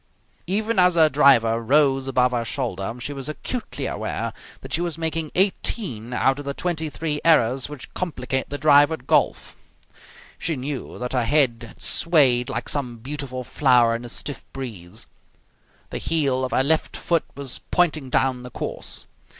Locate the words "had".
11.67-11.81